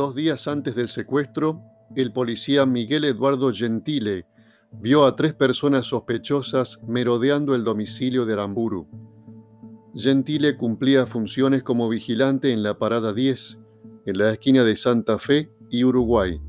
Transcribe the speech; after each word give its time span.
Dos 0.00 0.14
días 0.14 0.48
antes 0.48 0.74
del 0.76 0.88
secuestro, 0.88 1.60
el 1.94 2.10
policía 2.10 2.64
Miguel 2.64 3.04
Eduardo 3.04 3.52
Gentile 3.52 4.24
vio 4.72 5.04
a 5.04 5.14
tres 5.14 5.34
personas 5.34 5.88
sospechosas 5.88 6.80
merodeando 6.88 7.54
el 7.54 7.64
domicilio 7.64 8.24
de 8.24 8.32
Aramburu. 8.32 8.88
Gentile 9.94 10.56
cumplía 10.56 11.04
funciones 11.04 11.62
como 11.62 11.86
vigilante 11.90 12.50
en 12.54 12.62
la 12.62 12.78
parada 12.78 13.12
10, 13.12 13.58
en 14.06 14.16
la 14.16 14.32
esquina 14.32 14.64
de 14.64 14.74
Santa 14.74 15.18
Fe 15.18 15.52
y 15.68 15.84
Uruguay. 15.84 16.40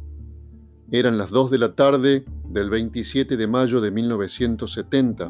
Eran 0.89 1.17
las 1.17 1.29
2 1.29 1.51
de 1.51 1.57
la 1.57 1.75
tarde 1.75 2.23
del 2.47 2.69
27 2.69 3.35
de 3.35 3.47
mayo 3.47 3.81
de 3.81 3.91
1970. 3.91 5.29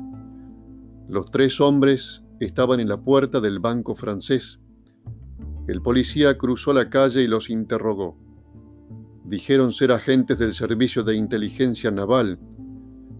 Los 1.09 1.31
tres 1.31 1.59
hombres 1.59 2.21
estaban 2.39 2.81
en 2.81 2.87
la 2.87 3.01
puerta 3.01 3.41
del 3.41 3.57
banco 3.57 3.95
francés. 3.95 4.59
El 5.71 5.81
policía 5.81 6.37
cruzó 6.37 6.73
la 6.73 6.89
calle 6.89 7.21
y 7.21 7.27
los 7.27 7.49
interrogó. 7.49 8.17
Dijeron 9.23 9.71
ser 9.71 9.93
agentes 9.93 10.37
del 10.37 10.53
Servicio 10.53 11.03
de 11.03 11.15
Inteligencia 11.15 11.89
Naval. 11.91 12.39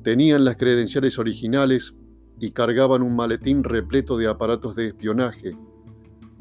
Tenían 0.03 0.43
las 0.43 0.57
credenciales 0.57 1.17
originales 1.17 1.93
y 2.41 2.51
cargaban 2.51 3.03
un 3.03 3.15
maletín 3.15 3.63
repleto 3.63 4.17
de 4.17 4.27
aparatos 4.27 4.75
de 4.75 4.87
espionaje, 4.87 5.55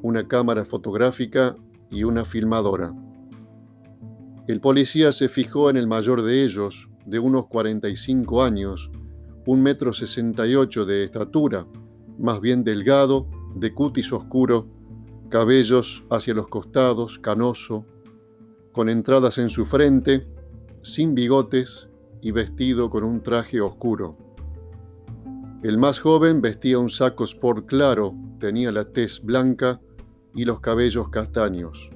una 0.02 0.27
cámara 0.27 0.64
fotográfica 0.64 1.55
y 1.92 2.02
una 2.02 2.24
filmadora. 2.24 2.92
El 4.48 4.61
policía 4.61 5.12
se 5.12 5.28
fijó 5.28 5.70
en 5.70 5.77
el 5.77 5.86
mayor 5.86 6.22
de 6.22 6.42
ellos, 6.42 6.88
de 7.06 7.20
unos 7.20 7.47
45 7.47 8.42
años, 8.42 8.91
un 9.47 9.62
metro 9.62 9.92
68 9.92 10.86
de 10.86 11.05
estatura, 11.05 11.69
más 12.19 12.41
bien 12.41 12.64
delgado, 12.64 13.28
de 13.55 13.72
cutis 13.72 14.12
oscuro, 14.12 14.80
cabellos 15.30 16.05
hacia 16.11 16.34
los 16.34 16.48
costados, 16.48 17.19
canoso, 17.19 17.86
con 18.73 18.91
entradas 18.91 19.39
en 19.39 19.48
su 19.48 19.64
frente, 19.64 20.27
sin 20.83 21.14
bigotes 21.14 21.89
y 22.20 22.33
vestido 22.33 22.91
con 22.91 23.05
un 23.05 23.22
traje 23.22 23.61
oscuro. 23.61 24.19
El 25.62 25.78
más 25.78 26.00
joven 26.00 26.41
vestía 26.41 26.78
un 26.78 26.91
saco 26.91 27.25
sport 27.25 27.67
claro, 27.67 28.14
tenía 28.39 28.72
la 28.72 28.84
tez 28.92 29.22
blanca 29.22 29.81
y 30.34 30.45
los 30.45 30.61
cabellos 30.61 31.09
castaños. 31.09 31.91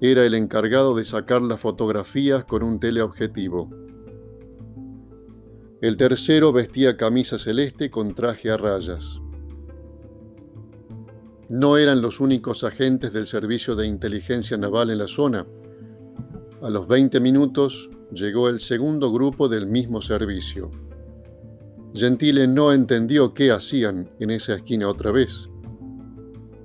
Era 0.00 0.24
el 0.24 0.34
encargado 0.34 0.94
de 0.94 1.04
sacar 1.04 1.42
las 1.42 1.60
fotografías 1.60 2.44
con 2.44 2.62
un 2.62 2.78
teleobjetivo. 2.78 3.68
El 5.80 5.96
tercero 5.96 6.52
vestía 6.52 6.96
camisa 6.96 7.38
celeste 7.38 7.90
con 7.90 8.14
traje 8.14 8.50
a 8.50 8.56
rayas. 8.56 9.20
No 11.50 11.78
eran 11.78 12.02
los 12.02 12.20
únicos 12.20 12.62
agentes 12.62 13.14
del 13.14 13.26
Servicio 13.26 13.74
de 13.74 13.86
Inteligencia 13.86 14.58
Naval 14.58 14.90
en 14.90 14.98
la 14.98 15.06
zona. 15.06 15.46
A 16.60 16.68
los 16.68 16.86
20 16.86 17.20
minutos 17.20 17.88
llegó 18.12 18.50
el 18.50 18.60
segundo 18.60 19.10
grupo 19.10 19.48
del 19.48 19.66
mismo 19.66 20.02
servicio. 20.02 20.70
Gentile 21.94 22.46
no 22.46 22.70
entendió 22.70 23.32
qué 23.32 23.50
hacían 23.50 24.10
en 24.20 24.30
esa 24.30 24.56
esquina 24.56 24.88
otra 24.88 25.10
vez. 25.10 25.48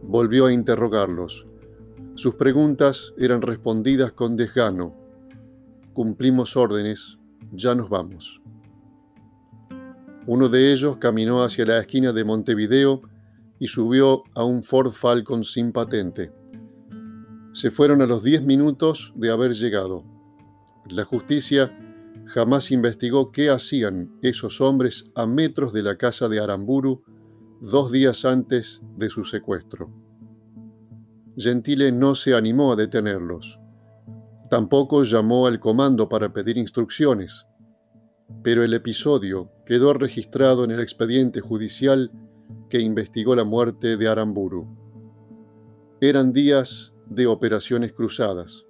Volvió 0.02 0.48
a 0.48 0.54
interrogarlos. 0.54 1.48
Sus 2.16 2.36
preguntas 2.36 3.14
eran 3.17 3.42
respondidas 3.42 4.11
con 4.11 4.36
desgano. 4.36 4.94
Cumplimos 5.94 6.58
órdenes, 6.58 7.17
ya 7.54 7.73
nos 7.73 7.88
vamos. 7.89 8.42
Uno 10.28 10.50
de 10.50 10.73
ellos 10.73 10.98
caminó 10.98 11.42
hacia 11.42 11.66
la 11.66 11.80
esquina 11.80 12.11
de 12.11 12.26
Montevideo 12.26 13.02
y 13.59 13.68
subió 13.68 14.23
a 14.36 14.44
un 14.44 14.64
Ford 14.64 14.92
Falcon 14.92 15.44
sin 15.44 15.72
patente. 15.72 16.32
Se 17.54 17.72
fueron 17.72 18.02
a 18.02 18.06
los 18.06 18.23
10 18.23 18.44
minutos 18.44 19.14
de 19.16 19.30
haber 19.30 19.54
llegado. 19.54 20.04
La 20.89 21.05
justicia 21.05 21.72
jamás 22.26 22.72
investigó 22.72 23.32
qué 23.32 23.50
hacían 23.50 24.17
esos 24.22 24.60
hombres 24.60 25.05
a 25.16 25.26
metros 25.26 25.72
de 25.72 25.83
la 25.83 25.98
casa 25.98 26.27
de 26.27 26.39
Aramburu 26.39 27.04
dos 27.61 27.92
días 27.92 28.26
antes 28.26 28.82
de 28.98 29.10
su 29.10 29.23
secuestro. 29.23 29.89
Gentile 31.38 31.92
no 31.92 32.16
se 32.16 32.33
animó 32.33 32.73
a 32.73 32.76
detenerlos. 32.76 33.60
Tampoco 34.50 35.04
llamó 35.04 35.48
al 35.48 35.60
comando 35.60 36.10
para 36.10 36.33
pedir 36.33 36.58
instrucciones, 36.58 37.45
pero 38.44 38.64
el 38.64 38.73
episodio 38.73 39.50
quedó 39.66 39.94
registrado 39.94 40.64
en 40.64 40.72
el 40.72 40.80
expediente 40.80 41.39
judicial 41.39 42.11
que 42.70 42.80
investigó 42.80 43.36
la 43.36 43.43
muerte 43.43 43.98
de 43.98 44.08
Aramburu. 44.08 44.67
Eran 46.02 46.33
días 46.33 46.93
de 47.08 47.27
operaciones 47.27 47.93
cruzadas. 47.93 48.65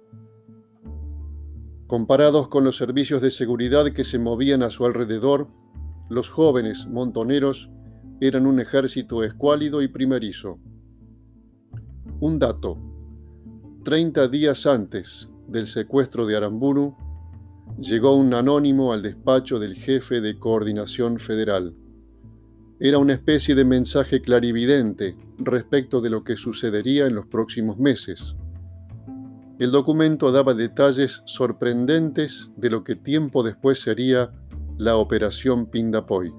Comparados 1.86 2.48
con 2.48 2.64
los 2.64 2.76
servicios 2.76 3.22
de 3.22 3.30
seguridad 3.30 3.92
que 3.92 4.04
se 4.04 4.18
movían 4.18 4.62
a 4.62 4.70
su 4.70 4.84
alrededor, 4.84 5.48
los 6.08 6.30
jóvenes 6.30 6.86
montoneros 6.86 7.70
eran 8.20 8.46
un 8.46 8.60
ejército 8.60 9.22
escuálido 9.22 9.82
y 9.82 9.88
primerizo. 9.88 10.58
Un 12.20 12.38
dato. 12.38 12.78
Treinta 13.84 14.28
días 14.28 14.66
antes 14.66 15.28
del 15.46 15.66
secuestro 15.66 16.26
de 16.26 16.36
Aramburu, 16.36 16.96
llegó 17.78 18.16
un 18.16 18.32
anónimo 18.32 18.92
al 18.92 19.02
despacho 19.02 19.58
del 19.58 19.74
jefe 19.74 20.20
de 20.20 20.38
coordinación 20.38 21.18
federal. 21.18 21.74
Era 22.80 22.98
una 22.98 23.14
especie 23.14 23.54
de 23.54 23.64
mensaje 23.64 24.20
clarividente 24.20 25.16
respecto 25.38 26.00
de 26.00 26.10
lo 26.10 26.24
que 26.24 26.36
sucedería 26.36 27.06
en 27.06 27.14
los 27.14 27.26
próximos 27.26 27.78
meses. 27.78 28.36
El 29.60 29.70
documento 29.70 30.32
daba 30.32 30.54
detalles 30.54 31.22
sorprendentes 31.26 32.50
de 32.56 32.70
lo 32.70 32.82
que 32.82 32.96
tiempo 32.96 33.44
después 33.44 33.80
sería 33.80 34.32
la 34.76 34.96
Operación 34.96 35.66
Pindapoy 35.66 36.34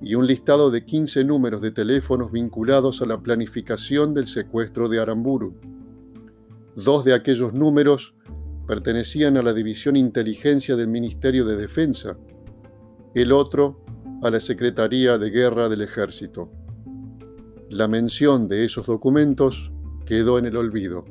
y 0.00 0.14
un 0.14 0.26
listado 0.26 0.70
de 0.70 0.84
15 0.84 1.24
números 1.24 1.62
de 1.62 1.72
teléfonos 1.72 2.30
vinculados 2.30 3.02
a 3.02 3.06
la 3.06 3.18
planificación 3.18 4.14
del 4.14 4.28
secuestro 4.28 4.88
de 4.88 5.00
Aramburu. 5.00 5.56
Dos 6.76 7.04
de 7.04 7.14
aquellos 7.14 7.54
números 7.54 8.14
pertenecían 8.66 9.36
a 9.36 9.42
la 9.42 9.52
División 9.52 9.96
Inteligencia 9.96 10.76
del 10.76 10.88
Ministerio 10.88 11.44
de 11.44 11.56
Defensa, 11.56 12.16
el 13.14 13.32
otro 13.32 13.85
a 14.22 14.30
la 14.30 14.40
Secretaría 14.40 15.18
de 15.18 15.30
Guerra 15.30 15.68
del 15.68 15.82
Ejército. 15.82 16.50
La 17.68 17.88
mención 17.88 18.48
de 18.48 18.64
esos 18.64 18.86
documentos 18.86 19.72
quedó 20.04 20.38
en 20.38 20.46
el 20.46 20.56
olvido 20.56 21.04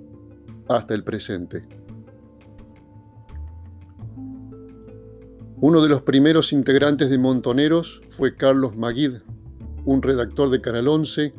hasta 0.68 0.94
el 0.94 1.04
presente. 1.04 1.68
Uno 5.58 5.82
de 5.82 5.90
los 5.90 6.02
primeros 6.02 6.52
integrantes 6.52 7.10
de 7.10 7.18
Montoneros 7.18 8.02
fue 8.10 8.36
Carlos 8.36 8.76
Maguid, 8.76 9.16
un 9.86 10.02
redactor 10.02 10.50
de 10.50 10.62
Canal 10.62 10.88
11 10.88 11.34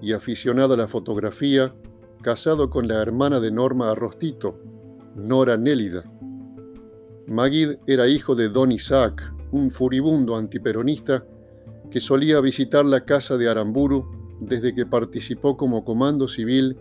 y 0.00 0.12
aficionado 0.12 0.74
a 0.74 0.76
la 0.76 0.88
fotografía, 0.88 1.74
casado 2.22 2.70
con 2.70 2.86
la 2.86 3.00
hermana 3.00 3.40
de 3.40 3.50
Norma 3.50 3.90
Arrostito, 3.90 4.60
Nora 5.16 5.56
Nélida. 5.56 6.04
Maguid 7.26 7.76
era 7.86 8.08
hijo 8.08 8.34
de 8.34 8.48
Don 8.48 8.72
Isaac, 8.72 9.32
un 9.52 9.70
furibundo 9.70 10.36
antiperonista 10.36 11.24
que 11.90 12.00
solía 12.00 12.40
visitar 12.40 12.84
la 12.84 13.04
casa 13.04 13.36
de 13.36 13.48
Aramburu 13.48 14.06
desde 14.40 14.74
que 14.74 14.86
participó 14.86 15.56
como 15.56 15.84
comando 15.84 16.28
civil 16.28 16.76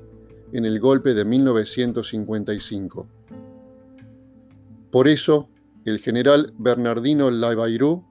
en 0.51 0.65
el 0.65 0.79
golpe 0.79 1.13
de 1.13 1.25
1955. 1.25 3.07
Por 4.91 5.07
eso, 5.07 5.49
el 5.85 5.99
general 5.99 6.53
Bernardino 6.57 7.31
Lavairu 7.31 8.03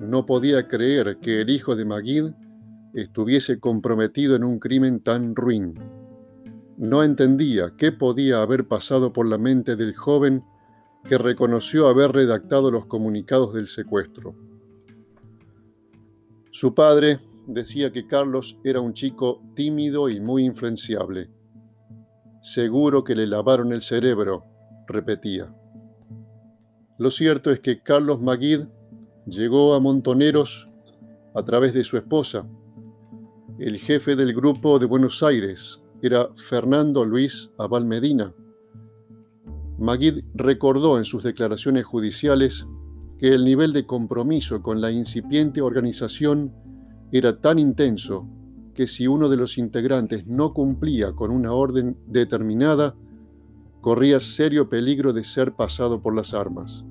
no 0.00 0.26
podía 0.26 0.68
creer 0.68 1.18
que 1.20 1.40
el 1.40 1.50
hijo 1.50 1.76
de 1.76 1.84
Maguid 1.84 2.30
estuviese 2.94 3.58
comprometido 3.60 4.36
en 4.36 4.44
un 4.44 4.58
crimen 4.58 5.00
tan 5.00 5.34
ruin. 5.34 5.74
No 6.76 7.02
entendía 7.02 7.72
qué 7.76 7.92
podía 7.92 8.42
haber 8.42 8.66
pasado 8.66 9.12
por 9.12 9.26
la 9.26 9.38
mente 9.38 9.76
del 9.76 9.94
joven 9.94 10.42
que 11.04 11.18
reconoció 11.18 11.88
haber 11.88 12.12
redactado 12.12 12.70
los 12.70 12.86
comunicados 12.86 13.54
del 13.54 13.66
secuestro. 13.66 14.34
Su 16.50 16.74
padre 16.74 17.20
decía 17.46 17.90
que 17.92 18.06
Carlos 18.06 18.56
era 18.62 18.80
un 18.80 18.92
chico 18.92 19.42
tímido 19.54 20.08
y 20.08 20.20
muy 20.20 20.44
influenciable. 20.44 21.30
Seguro 22.42 23.04
que 23.04 23.14
le 23.14 23.26
lavaron 23.26 23.72
el 23.72 23.82
cerebro, 23.82 24.44
repetía. 24.86 25.54
Lo 26.98 27.10
cierto 27.10 27.50
es 27.50 27.60
que 27.60 27.82
Carlos 27.82 28.20
Maguid 28.20 28.60
llegó 29.26 29.74
a 29.74 29.80
Montoneros 29.80 30.68
a 31.34 31.42
través 31.42 31.74
de 31.74 31.84
su 31.84 31.96
esposa. 31.96 32.46
El 33.58 33.78
jefe 33.78 34.14
del 34.14 34.34
grupo 34.34 34.78
de 34.78 34.86
Buenos 34.86 35.22
Aires 35.22 35.80
era 36.00 36.28
Fernando 36.36 37.04
Luis 37.04 37.50
Abal 37.58 37.86
Medina 37.86 38.32
Maguid 39.82 40.20
recordó 40.32 40.96
en 40.96 41.04
sus 41.04 41.24
declaraciones 41.24 41.84
judiciales 41.84 42.68
que 43.18 43.34
el 43.34 43.44
nivel 43.44 43.72
de 43.72 43.84
compromiso 43.84 44.62
con 44.62 44.80
la 44.80 44.92
incipiente 44.92 45.60
organización 45.60 46.52
era 47.10 47.40
tan 47.40 47.58
intenso 47.58 48.28
que 48.74 48.86
si 48.86 49.08
uno 49.08 49.28
de 49.28 49.36
los 49.36 49.58
integrantes 49.58 50.24
no 50.24 50.54
cumplía 50.54 51.14
con 51.14 51.32
una 51.32 51.52
orden 51.52 51.96
determinada, 52.06 52.94
corría 53.80 54.20
serio 54.20 54.68
peligro 54.68 55.12
de 55.12 55.24
ser 55.24 55.54
pasado 55.54 56.00
por 56.00 56.14
las 56.14 56.32
armas. 56.32 56.84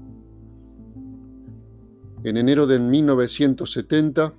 En 2.25 2.35
enero 2.35 2.67
de 2.67 2.77
1970, 2.77 4.33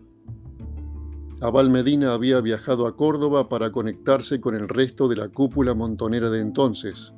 Abal 1.40 1.70
Medina 1.70 2.12
había 2.12 2.42
viajado 2.42 2.86
a 2.86 2.96
Córdoba 2.96 3.48
para 3.48 3.72
conectarse 3.72 4.42
con 4.42 4.54
el 4.54 4.68
resto 4.68 5.08
de 5.08 5.16
la 5.16 5.28
cúpula 5.30 5.72
montonera 5.72 6.28
de 6.28 6.40
entonces. 6.40 7.14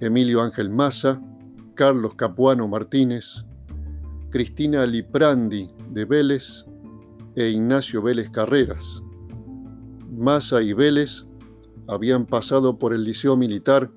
Emilio 0.00 0.40
Ángel 0.40 0.70
Maza, 0.70 1.20
Carlos 1.74 2.14
Capuano 2.14 2.68
Martínez, 2.68 3.44
Cristina 4.30 4.86
Liprandi 4.86 5.70
de 5.90 6.04
Vélez 6.04 6.64
e 7.34 7.48
Ignacio 7.48 8.00
Vélez 8.02 8.30
Carreras. 8.30 9.02
Maza 10.10 10.62
y 10.62 10.72
Vélez 10.72 11.26
habían 11.88 12.26
pasado 12.26 12.78
por 12.78 12.92
el 12.92 13.04
liceo 13.04 13.36
militar 13.36 13.90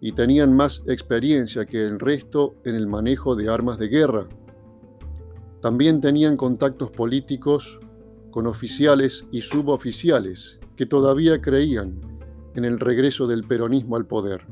y 0.00 0.12
tenían 0.12 0.54
más 0.54 0.84
experiencia 0.86 1.64
que 1.64 1.82
el 1.82 1.98
resto 1.98 2.54
en 2.64 2.74
el 2.74 2.86
manejo 2.86 3.36
de 3.36 3.48
armas 3.48 3.78
de 3.78 3.88
guerra. 3.88 4.26
También 5.62 6.00
tenían 6.00 6.36
contactos 6.36 6.90
políticos 6.90 7.80
con 8.30 8.46
oficiales 8.46 9.26
y 9.32 9.40
suboficiales 9.40 10.58
que 10.76 10.84
todavía 10.84 11.40
creían 11.40 12.00
en 12.54 12.66
el 12.66 12.78
regreso 12.78 13.26
del 13.26 13.44
peronismo 13.44 13.96
al 13.96 14.06
poder. 14.06 14.46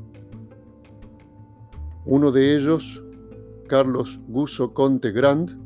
Uno 2.07 2.31
de 2.31 2.55
ellos, 2.55 3.03
Carlos 3.67 4.19
Guso 4.27 4.75
Conte 4.75 5.11
Grand, 5.11 5.57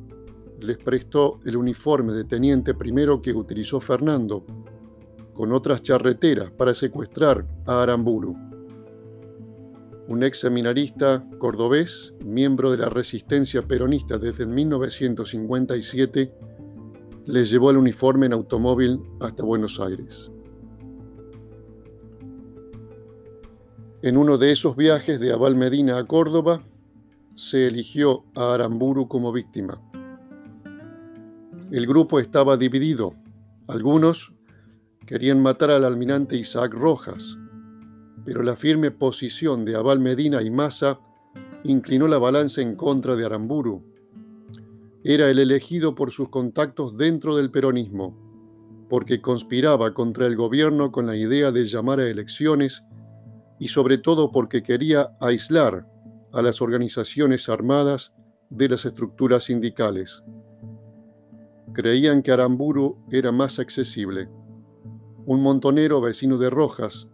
les 0.61 0.77
prestó 0.77 1.39
el 1.45 1.57
uniforme 1.57 2.13
de 2.13 2.23
teniente 2.23 2.73
primero 2.73 3.21
que 3.21 3.33
utilizó 3.33 3.81
Fernando, 3.81 4.45
con 5.33 5.51
otras 5.51 5.81
charreteras 5.81 6.51
para 6.51 6.73
secuestrar 6.73 7.45
a 7.65 7.81
Aramburu. 7.81 8.35
Un 10.07 10.23
ex 10.23 10.39
seminarista 10.39 11.25
cordobés, 11.39 12.13
miembro 12.25 12.71
de 12.71 12.77
la 12.77 12.89
resistencia 12.89 13.61
peronista 13.61 14.17
desde 14.17 14.45
1957, 14.45 16.33
les 17.25 17.51
llevó 17.51 17.69
el 17.69 17.77
uniforme 17.77 18.27
en 18.27 18.33
automóvil 18.33 19.01
hasta 19.19 19.43
Buenos 19.43 19.79
Aires. 19.79 20.31
En 24.01 24.17
uno 24.17 24.37
de 24.37 24.51
esos 24.51 24.75
viajes 24.75 25.19
de 25.19 25.33
Abal 25.33 25.55
Medina 25.55 25.97
a 25.97 26.05
Córdoba, 26.05 26.63
se 27.35 27.67
eligió 27.67 28.23
a 28.35 28.53
Aramburu 28.53 29.07
como 29.07 29.31
víctima. 29.31 29.81
El 31.71 31.85
grupo 31.85 32.19
estaba 32.19 32.57
dividido. 32.57 33.13
Algunos 33.67 34.33
querían 35.05 35.41
matar 35.41 35.71
al 35.71 35.85
almirante 35.85 36.37
Isaac 36.37 36.73
Rojas, 36.73 37.37
pero 38.25 38.41
la 38.43 38.55
firme 38.55 38.91
posición 38.91 39.65
de 39.65 39.75
Abal 39.75 39.99
Medina 39.99 40.41
y 40.41 40.49
Massa 40.49 40.99
inclinó 41.63 42.07
la 42.07 42.17
balanza 42.17 42.61
en 42.61 42.75
contra 42.75 43.15
de 43.15 43.25
Aramburu 43.25 43.83
era 45.03 45.29
el 45.29 45.39
elegido 45.39 45.95
por 45.95 46.11
sus 46.11 46.29
contactos 46.29 46.97
dentro 46.97 47.35
del 47.37 47.51
peronismo, 47.51 48.17
porque 48.89 49.21
conspiraba 49.21 49.93
contra 49.93 50.27
el 50.27 50.35
gobierno 50.35 50.91
con 50.91 51.05
la 51.05 51.15
idea 51.15 51.51
de 51.51 51.65
llamar 51.65 51.99
a 51.99 52.09
elecciones 52.09 52.83
y 53.59 53.67
sobre 53.67 53.97
todo 53.97 54.31
porque 54.31 54.63
quería 54.63 55.11
aislar 55.19 55.85
a 56.31 56.41
las 56.41 56.61
organizaciones 56.61 57.49
armadas 57.49 58.13
de 58.49 58.69
las 58.69 58.85
estructuras 58.85 59.43
sindicales. 59.43 60.23
Creían 61.73 62.23
que 62.23 62.31
Aramburu 62.31 62.97
era 63.11 63.31
más 63.31 63.59
accesible. 63.59 64.29
Un 65.25 65.43
montonero 65.43 66.01
vecino 66.01 66.37
de 66.37 66.49
Rojas 66.49 67.07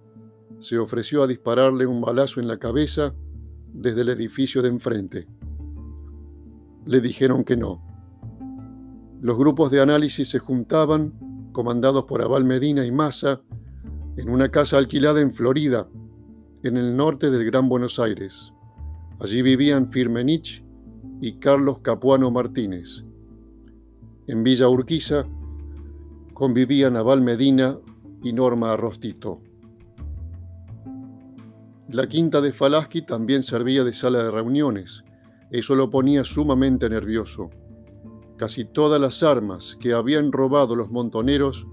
se 0.60 0.78
ofreció 0.78 1.24
a 1.24 1.28
dispararle 1.28 1.86
un 1.86 2.00
balazo 2.00 2.40
en 2.40 2.48
la 2.48 2.58
cabeza 2.58 3.14
desde 3.74 4.02
el 4.02 4.10
edificio 4.10 4.62
de 4.62 4.70
enfrente 4.70 5.28
le 6.86 7.02
dijeron 7.02 7.44
que 7.44 7.58
no. 7.58 7.82
Los 9.22 9.38
grupos 9.38 9.72
de 9.72 9.82
análisis 9.82 10.30
se 10.30 10.40
juntaban, 10.40 11.14
comandados 11.52 12.06
por 12.06 12.22
Abal 12.22 12.46
Medina 12.46 12.86
y 12.86 12.92
Massa, 12.92 13.42
en 14.18 14.30
una 14.30 14.50
casa 14.50 14.78
alquilada 14.78 15.20
en 15.20 15.32
Florida, 15.32 15.88
en 16.68 16.78
el 16.78 16.96
norte 16.96 17.32
del 17.32 17.46
Gran 17.46 17.70
Buenos 17.70 18.00
Aires. 18.00 18.52
Allí 19.20 19.42
vivían 19.42 19.90
Firmenich 19.90 20.64
y 21.22 21.40
Carlos 21.40 21.80
Capuano 21.82 22.32
Martínez. 22.32 23.04
En 24.28 24.44
Villa 24.44 24.68
Urquiza 24.68 25.26
convivían 26.34 26.98
Abal 26.98 27.22
Medina 27.22 27.78
y 28.24 28.34
Norma 28.34 28.74
Arrostito. 28.74 29.42
La 31.90 32.08
quinta 32.08 32.42
de 32.42 32.52
Falaschi 32.52 33.04
también 33.04 33.44
servía 33.44 33.84
de 33.84 33.94
sala 33.94 34.24
de 34.24 34.32
reuniones 34.32 35.06
eso 35.52 35.76
lo 35.76 35.90
ponía 35.90 36.24
sumamente 36.24 36.90
nervioso. 36.90 37.50
Casi 38.38 38.66
todas 38.66 39.00
las 39.00 39.24
armas 39.24 39.78
que 39.80 39.94
habían 39.94 40.32
robado 40.32 40.76
los 40.76 40.90
montoneros 40.90 41.66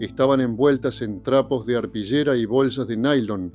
estaban 0.00 0.40
envueltas 0.40 1.00
en 1.02 1.22
trapos 1.22 1.64
de 1.64 1.76
arpillera 1.76 2.36
y 2.36 2.44
bolsas 2.44 2.88
de 2.88 2.96
nylon 2.96 3.52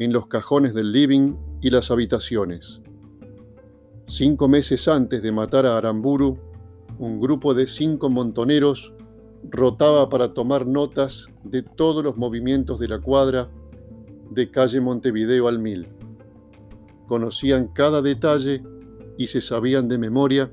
en 0.00 0.14
los 0.14 0.26
cajones 0.28 0.72
del 0.72 0.92
living 0.92 1.34
y 1.60 1.68
las 1.68 1.90
habitaciones. 1.90 2.80
Cinco 4.08 4.48
meses 4.48 4.88
antes 4.88 5.22
de 5.22 5.30
matar 5.30 5.66
a 5.66 5.76
Aramburu, 5.76 6.38
un 6.98 7.20
grupo 7.20 7.52
de 7.52 7.66
cinco 7.66 8.08
montoneros 8.08 8.94
rotaba 9.50 10.08
para 10.08 10.32
tomar 10.32 10.66
notas 10.66 11.28
de 11.44 11.62
todos 11.62 12.02
los 12.02 12.16
movimientos 12.16 12.80
de 12.80 12.88
la 12.88 12.98
cuadra 12.98 13.50
de 14.30 14.50
calle 14.50 14.80
Montevideo 14.80 15.48
al 15.48 15.58
Mil. 15.58 15.86
Conocían 17.06 17.68
cada 17.68 18.00
detalle 18.00 18.62
y 19.18 19.26
se 19.26 19.42
sabían 19.42 19.86
de 19.86 19.98
memoria 19.98 20.50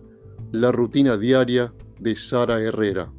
la 0.51 0.73
rutina 0.73 1.15
diaria 1.15 1.73
de 1.99 2.17
Sara 2.17 2.59
Herrera. 2.59 3.13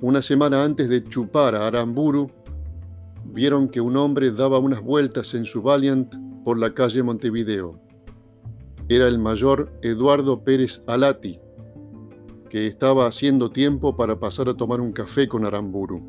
Una 0.00 0.22
semana 0.22 0.62
antes 0.62 0.88
de 0.88 1.02
chupar 1.02 1.56
a 1.56 1.66
Aramburu, 1.66 2.30
vieron 3.32 3.68
que 3.68 3.80
un 3.80 3.96
hombre 3.96 4.30
daba 4.30 4.58
unas 4.58 4.82
vueltas 4.82 5.34
en 5.34 5.46
su 5.46 5.62
Valiant 5.62 6.14
por 6.44 6.58
la 6.58 6.74
calle 6.74 7.02
Montevideo. 7.02 7.80
Era 8.88 9.08
el 9.08 9.18
mayor 9.18 9.72
Eduardo 9.82 10.44
Pérez 10.44 10.82
Alati, 10.86 11.38
que 12.50 12.66
estaba 12.66 13.06
haciendo 13.06 13.50
tiempo 13.50 13.96
para 13.96 14.20
pasar 14.20 14.48
a 14.48 14.54
tomar 14.54 14.80
un 14.80 14.92
café 14.92 15.26
con 15.28 15.46
Aramburu. 15.46 16.02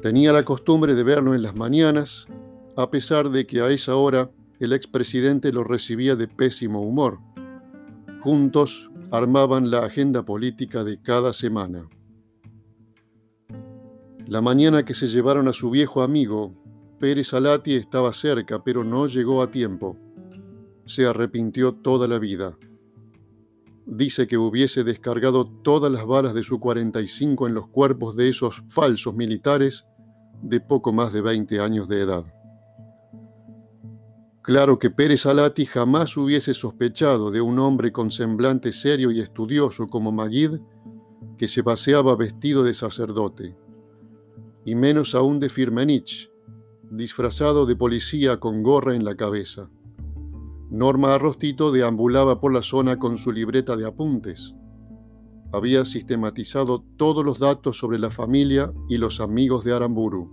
Tenía 0.00 0.32
la 0.32 0.44
costumbre 0.44 0.94
de 0.94 1.02
verlo 1.02 1.34
en 1.34 1.42
las 1.42 1.56
mañanas, 1.56 2.26
a 2.76 2.88
pesar 2.88 3.30
de 3.30 3.46
que 3.46 3.60
a 3.60 3.70
esa 3.70 3.96
hora 3.96 4.30
el 4.60 4.72
expresidente 4.72 5.52
lo 5.52 5.64
recibía 5.64 6.14
de 6.14 6.28
pésimo 6.28 6.82
humor. 6.82 7.18
Juntos 8.20 8.88
armaban 9.10 9.70
la 9.70 9.84
agenda 9.84 10.22
política 10.24 10.84
de 10.84 11.00
cada 11.00 11.32
semana. 11.32 11.88
La 14.28 14.42
mañana 14.42 14.84
que 14.84 14.92
se 14.92 15.08
llevaron 15.08 15.48
a 15.48 15.54
su 15.54 15.70
viejo 15.70 16.02
amigo, 16.02 16.52
Pérez 17.00 17.32
Alati 17.32 17.76
estaba 17.76 18.12
cerca, 18.12 18.62
pero 18.62 18.84
no 18.84 19.06
llegó 19.06 19.40
a 19.40 19.50
tiempo. 19.50 19.96
Se 20.84 21.06
arrepintió 21.06 21.72
toda 21.72 22.06
la 22.06 22.18
vida. 22.18 22.58
Dice 23.86 24.26
que 24.26 24.36
hubiese 24.36 24.84
descargado 24.84 25.46
todas 25.46 25.90
las 25.90 26.04
balas 26.04 26.34
de 26.34 26.42
su 26.42 26.60
45 26.60 27.46
en 27.46 27.54
los 27.54 27.68
cuerpos 27.68 28.16
de 28.16 28.28
esos 28.28 28.62
falsos 28.68 29.14
militares 29.14 29.86
de 30.42 30.60
poco 30.60 30.92
más 30.92 31.14
de 31.14 31.22
20 31.22 31.60
años 31.60 31.88
de 31.88 32.02
edad. 32.02 32.24
Claro 34.42 34.78
que 34.78 34.90
Pérez 34.90 35.24
Alati 35.24 35.64
jamás 35.64 36.14
hubiese 36.18 36.52
sospechado 36.52 37.30
de 37.30 37.40
un 37.40 37.58
hombre 37.58 37.92
con 37.92 38.10
semblante 38.10 38.74
serio 38.74 39.10
y 39.10 39.20
estudioso 39.20 39.86
como 39.86 40.12
Maguid 40.12 40.58
que 41.38 41.48
se 41.48 41.64
paseaba 41.64 42.14
vestido 42.14 42.62
de 42.62 42.74
sacerdote, 42.74 43.56
y 44.68 44.74
menos 44.74 45.14
aún 45.14 45.40
de 45.40 45.48
Firmenich, 45.48 46.30
disfrazado 46.90 47.64
de 47.64 47.74
policía 47.74 48.38
con 48.38 48.62
gorra 48.62 48.94
en 48.94 49.02
la 49.02 49.16
cabeza. 49.16 49.70
Norma 50.68 51.14
Arrostito 51.14 51.72
deambulaba 51.72 52.38
por 52.38 52.52
la 52.52 52.60
zona 52.60 52.98
con 52.98 53.16
su 53.16 53.32
libreta 53.32 53.78
de 53.78 53.86
apuntes. 53.86 54.54
Había 55.52 55.86
sistematizado 55.86 56.84
todos 56.98 57.24
los 57.24 57.38
datos 57.38 57.78
sobre 57.78 57.98
la 57.98 58.10
familia 58.10 58.70
y 58.90 58.98
los 58.98 59.22
amigos 59.22 59.64
de 59.64 59.72
Aramburu. 59.72 60.30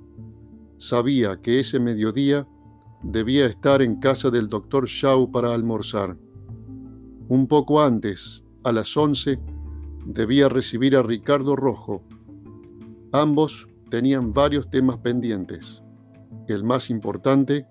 Sabía 0.80 1.40
que 1.42 1.62
ese 1.62 1.80
mediodía 1.80 2.46
debía 3.04 3.46
estar 3.46 3.82
en 3.82 4.02
casa 4.02 4.32
del 4.32 4.50
doctor 4.50 4.86
Shaw 4.86 5.32
para 5.32 5.54
almorzar. 5.54 6.18
Un 7.30 7.48
poco 7.48 7.82
antes, 7.82 8.44
a 8.66 8.74
las 8.74 8.98
once, 8.98 9.40
debía 10.06 10.50
recibir 10.50 10.98
a 10.98 11.04
Ricardo 11.04 11.56
Rojo. 11.56 12.04
Ambos 13.14 13.70
tenían 13.96 14.34
varios 14.34 14.70
temas 14.70 14.98
pendientes. 14.98 15.82
El 16.50 16.66
más 16.66 16.90
importante, 16.90 17.66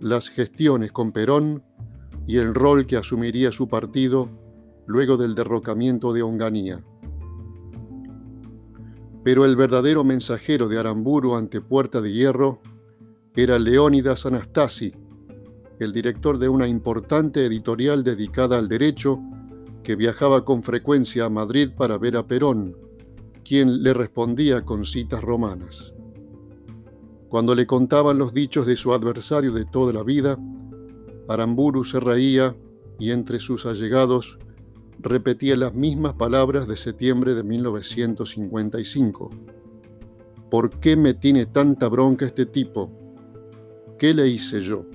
las 0.00 0.28
gestiones 0.28 0.90
con 0.90 1.12
Perón 1.12 1.62
y 2.26 2.38
el 2.38 2.56
rol 2.56 2.88
que 2.88 2.96
asumiría 2.96 3.52
su 3.52 3.68
partido 3.68 4.28
luego 4.88 5.16
del 5.16 5.36
derrocamiento 5.36 6.12
de 6.12 6.24
Onganía. 6.24 6.84
Pero 9.22 9.44
el 9.44 9.54
verdadero 9.54 10.02
mensajero 10.02 10.66
de 10.66 10.76
Aramburu 10.76 11.36
ante 11.36 11.60
Puerta 11.60 12.00
de 12.00 12.12
Hierro 12.12 12.60
era 13.36 13.56
Leónidas 13.56 14.26
Anastasi, 14.26 14.92
el 15.78 15.92
director 15.92 16.36
de 16.36 16.48
una 16.48 16.66
importante 16.66 17.46
editorial 17.46 18.02
dedicada 18.02 18.58
al 18.58 18.66
derecho 18.66 19.20
que 19.84 19.94
viajaba 19.94 20.44
con 20.44 20.64
frecuencia 20.64 21.26
a 21.26 21.30
Madrid 21.30 21.70
para 21.76 21.96
ver 21.96 22.16
a 22.16 22.26
Perón, 22.26 22.83
quien 23.44 23.82
le 23.82 23.92
respondía 23.92 24.64
con 24.64 24.86
citas 24.86 25.22
romanas. 25.22 25.94
Cuando 27.28 27.54
le 27.54 27.66
contaban 27.66 28.18
los 28.18 28.32
dichos 28.32 28.66
de 28.66 28.76
su 28.76 28.92
adversario 28.94 29.52
de 29.52 29.64
toda 29.64 29.92
la 29.92 30.02
vida, 30.02 30.38
Aramburu 31.28 31.84
se 31.84 32.00
reía 32.00 32.56
y 32.98 33.10
entre 33.10 33.40
sus 33.40 33.66
allegados 33.66 34.38
repetía 35.00 35.56
las 35.56 35.74
mismas 35.74 36.14
palabras 36.14 36.66
de 36.68 36.76
septiembre 36.76 37.34
de 37.34 37.42
1955. 37.42 39.30
¿Por 40.50 40.70
qué 40.78 40.96
me 40.96 41.14
tiene 41.14 41.46
tanta 41.46 41.88
bronca 41.88 42.24
este 42.26 42.46
tipo? 42.46 42.90
¿Qué 43.98 44.14
le 44.14 44.28
hice 44.28 44.60
yo? 44.60 44.86